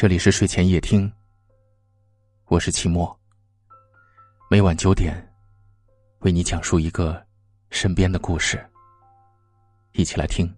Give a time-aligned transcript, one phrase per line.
[0.00, 1.12] 这里是睡前夜听，
[2.46, 3.18] 我是齐墨。
[4.48, 5.12] 每晚九点，
[6.20, 7.20] 为你讲述一个
[7.70, 8.64] 身边的故事，
[9.94, 10.48] 一起来听。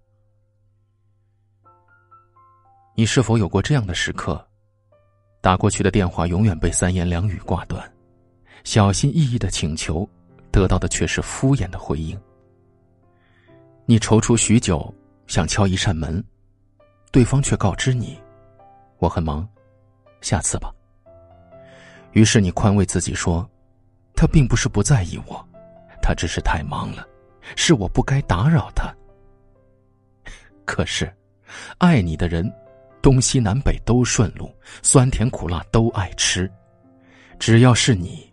[2.95, 4.47] 你是否有过这样的时刻？
[5.41, 7.91] 打过去的电话永远被三言两语挂断，
[8.63, 10.07] 小心翼翼的请求，
[10.53, 12.21] 得到的却是敷衍的回应。
[13.87, 14.95] 你踌躇许久，
[15.27, 16.23] 想敲一扇门，
[17.11, 18.21] 对方却告知你。
[19.01, 19.49] 我很忙，
[20.21, 20.71] 下次吧。
[22.13, 23.49] 于是你宽慰自己说
[24.15, 25.43] ：“他并不是不在意我，
[26.03, 27.07] 他只是太忙了，
[27.57, 28.95] 是我不该打扰他。”
[30.67, 31.11] 可是，
[31.79, 32.49] 爱你的人，
[33.01, 36.51] 东西南北都顺路，酸甜苦辣都爱吃，
[37.39, 38.31] 只要是你，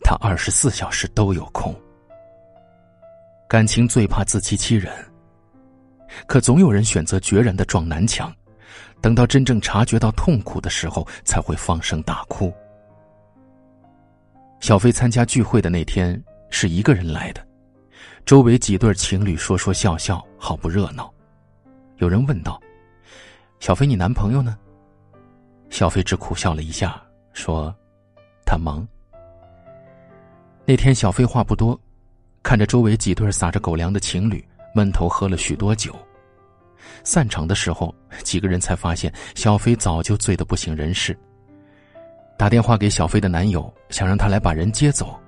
[0.00, 1.74] 他二十四小时都有空。
[3.48, 4.92] 感情最怕自欺欺人，
[6.26, 8.32] 可总有人选择决然的撞南墙。
[9.00, 12.52] 等到真正察觉到痛苦的时候，才会放声大哭。
[14.60, 17.46] 小飞参加聚会的那天是一个人来的，
[18.26, 21.12] 周围几对情侣说说笑笑，好不热闹。
[21.98, 22.60] 有人问道
[23.60, 24.58] ：“小飞，你男朋友呢？”
[25.70, 27.00] 小飞只苦笑了一下，
[27.32, 27.74] 说
[28.44, 28.86] ：“他忙。”
[30.66, 31.78] 那天小飞话不多，
[32.42, 34.44] 看着周围几对撒着狗粮的情侣，
[34.74, 35.94] 闷头喝了许多酒。
[37.04, 41.18] 散场的时候，几个人才发现小飞早就醉得不省人事。
[42.36, 45.18] 打电话给小飞的男友，想让他来把人接走，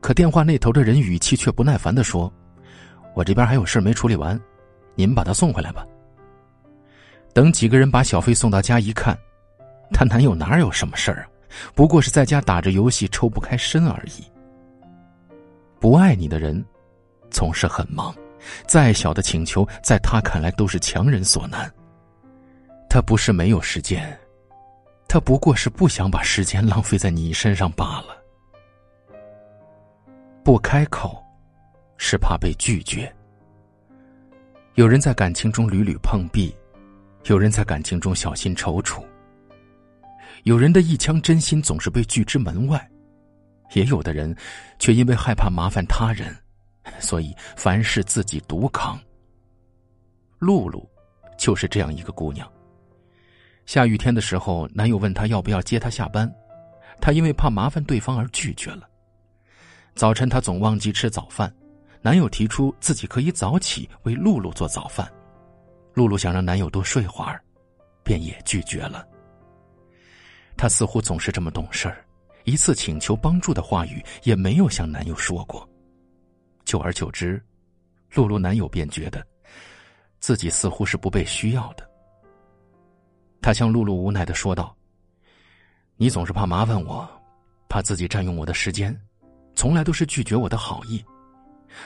[0.00, 2.32] 可电话那头的人语气却不耐烦的说
[3.14, 4.40] ：“我这边还有事没处理完，
[4.94, 5.86] 您把他送回来吧。”
[7.34, 9.16] 等几个人把小飞送到家一看，
[9.92, 11.28] 她男友哪有什么事儿啊？
[11.74, 14.24] 不过是在家打着游戏抽不开身而已。
[15.78, 16.64] 不爱你的人，
[17.30, 18.14] 总是很忙。
[18.66, 21.70] 再小的请求，在他看来都是强人所难。
[22.88, 24.18] 他不是没有时间，
[25.06, 28.16] 他不过是不想把时间浪费在你身上罢了。
[30.42, 31.22] 不开口，
[31.98, 33.14] 是怕被拒绝。
[34.74, 36.56] 有人在感情中屡屡碰壁，
[37.24, 39.04] 有人在感情中小心踌躇。
[40.44, 42.88] 有人的一腔真心总是被拒之门外，
[43.72, 44.34] 也有的人，
[44.78, 46.34] 却因为害怕麻烦他人。
[46.98, 48.98] 所以凡事自己独扛。
[50.38, 50.88] 露露，
[51.36, 52.50] 就是这样一个姑娘。
[53.66, 56.32] 下雨天的时候，男友问她要不要接她下班，
[57.00, 58.88] 她因为怕麻烦对方而拒绝了。
[59.94, 61.52] 早晨她总忘记吃早饭，
[62.00, 65.10] 男友提出自己可以早起为露露做早饭，
[65.92, 67.42] 露露想让男友多睡会儿，
[68.02, 69.06] 便也拒绝了。
[70.56, 72.04] 她似乎总是这么懂事儿，
[72.44, 75.68] 一次请求帮助的话语也没有向男友说过。
[76.68, 77.42] 久而久之，
[78.12, 79.26] 露露男友便觉得
[80.20, 81.90] 自己似乎是不被需要的。
[83.40, 84.76] 他向露露无奈的说道
[85.96, 87.08] ：“你总是怕麻烦我，
[87.70, 88.94] 怕自己占用我的时间，
[89.54, 91.02] 从来都是拒绝我的好意。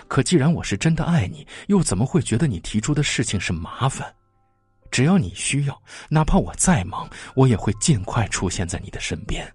[0.09, 4.12] 可既然我是真的爱你，又怎么会觉得你提出的事情是麻烦？
[4.91, 9.49] 只要你需要，哪怕我再忙，我也会尽快出现在你的身边。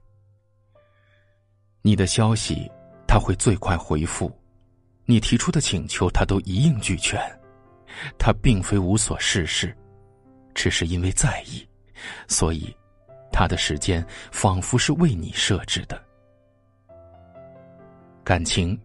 [1.81, 2.71] 你的消息，
[3.05, 4.31] 他会最快回复。”
[5.09, 7.19] 你提出的请求，他都一应俱全。
[8.19, 9.75] 他并非无所事事，
[10.53, 11.68] 只是因为在意，
[12.28, 12.75] 所以
[13.31, 16.00] 他的时间仿佛是为你设置的。
[18.23, 18.79] 感情，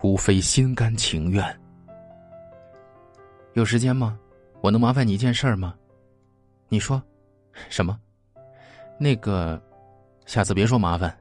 [0.00, 1.44] 无非心甘情愿。
[3.54, 4.18] 有时间吗？
[4.62, 5.74] 我能麻烦你一件事儿吗？
[6.68, 7.02] 你说，
[7.68, 7.98] 什么？
[8.96, 9.60] 那个，
[10.24, 11.14] 下次别说麻烦，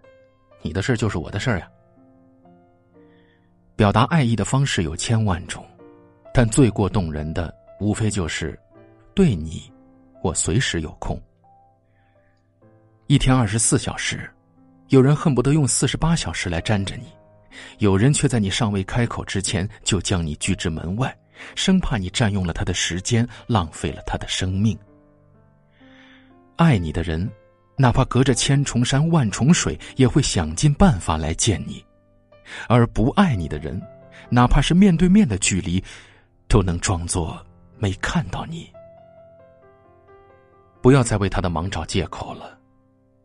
[0.61, 1.69] 你的事儿就是我的事儿呀。
[3.77, 5.63] 表达爱意的方式有千万种，
[6.33, 8.59] 但最过动人的，无非就是
[9.13, 9.71] 对你，
[10.23, 11.21] 我随时有空。
[13.05, 14.27] 一天二十四小时，
[14.87, 17.03] 有人恨不得用四十八小时来粘着你，
[17.77, 21.15] 有人却在你尚未开口之前就将你拒之门外，
[21.53, 24.75] 生怕你占用了他的时间，浪费了他的生命。
[26.55, 27.29] 爱你的人，
[27.77, 31.85] 哪怕隔着千重山万重水，也会想尽办法来见你。
[32.67, 33.81] 而不爱你的人，
[34.29, 35.83] 哪怕是面对面的距离，
[36.47, 37.37] 都能装作
[37.77, 38.71] 没看到你。
[40.81, 42.57] 不要再为他的忙找借口了，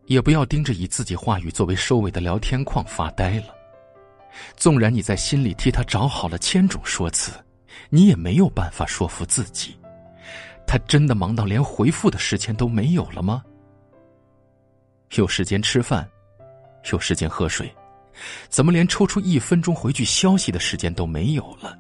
[0.07, 3.55] 也不要盯着以自己话语作为收尾的聊天框发呆了。
[4.57, 7.33] 纵然你在心里替他找好了千种说辞，
[7.91, 9.77] 你也没有办法说服自己。
[10.67, 13.43] 他真的忙到连回复的时间都没有了吗？
[15.17, 16.09] 有时间吃饭，
[16.91, 17.71] 有时间喝水。
[18.49, 21.79] 怎么连抽出一分钟回句消息的时间都没有了？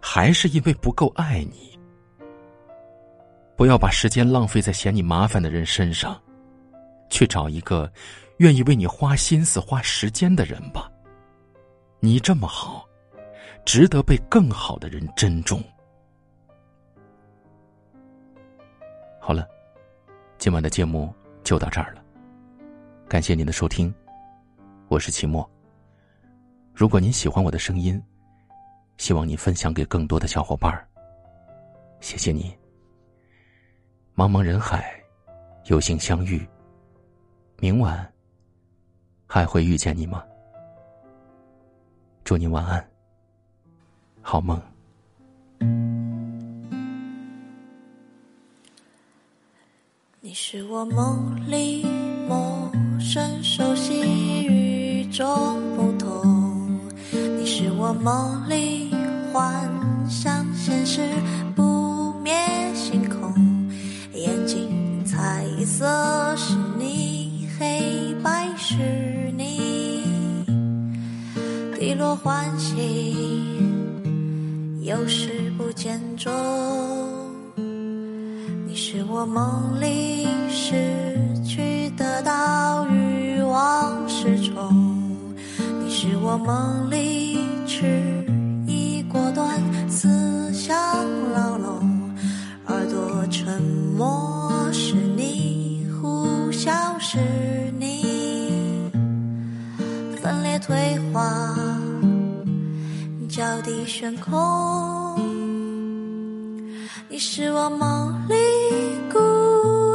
[0.00, 1.78] 还是因为不够爱你？
[3.56, 6.20] 不要把时间浪费在嫌你麻烦的人身上，
[7.08, 7.90] 去找一个
[8.38, 10.90] 愿意为你花心思、花时间的人吧。
[12.00, 12.86] 你这么好，
[13.64, 15.62] 值得被更好的人珍重。
[19.18, 19.48] 好了，
[20.38, 21.12] 今晚的节目
[21.42, 22.02] 就到这儿了。
[23.08, 23.92] 感谢您的收听，
[24.88, 25.48] 我是齐墨。
[26.72, 28.00] 如果您喜欢我的声音，
[28.98, 30.72] 希望你分享给更多的小伙伴。
[32.00, 32.56] 谢谢你。
[34.14, 35.02] 茫茫人海，
[35.64, 36.46] 有幸相遇。
[37.58, 38.12] 明晚
[39.26, 40.22] 还会遇见你吗？
[42.22, 42.88] 祝你晚安，
[44.22, 44.60] 好梦。
[50.20, 51.84] 你是我梦里
[52.28, 54.55] 陌生熟悉与
[55.16, 55.26] 众
[55.74, 56.78] 不同，
[57.38, 58.94] 你是我梦里
[59.32, 59.50] 幻
[60.10, 61.00] 想现实
[61.54, 62.34] 不灭
[62.74, 63.32] 星空，
[64.12, 68.74] 眼睛彩色是你，黑白是
[69.38, 70.04] 你，
[71.80, 73.16] 低落欢喜，
[74.82, 76.30] 有时不见踪。
[78.78, 84.85] 是我梦里失去的到欲望失重，
[86.08, 87.36] 是我梦里
[87.66, 88.24] 迟
[88.64, 89.60] 疑果断
[89.90, 90.72] 思想
[91.32, 92.12] 牢笼，
[92.66, 97.18] 耳朵沉默是你，呼啸是
[97.80, 98.88] 你，
[100.22, 101.44] 分裂退化，
[103.28, 105.18] 脚底悬空，
[107.08, 108.34] 你是我梦里。
[109.12, 109.18] 孤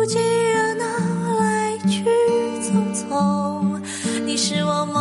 [0.07, 0.83] 寂热闹，
[1.39, 2.03] 来去
[2.59, 3.79] 匆匆。
[4.25, 5.00] 你是我梦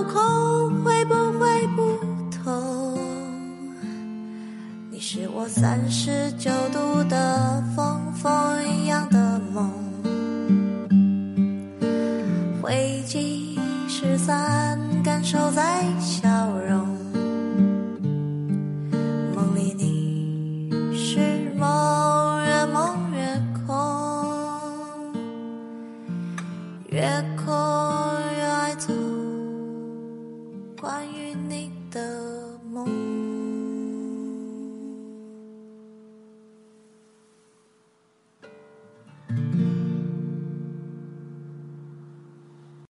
[0.00, 1.98] 满掏空，会不会不
[2.30, 2.98] 同？
[4.90, 8.00] 你是我三十九度的风。
[8.14, 8.30] 风
[8.68, 9.70] 一样的梦，
[12.60, 13.58] 灰烬
[13.88, 16.29] 失散，感受在想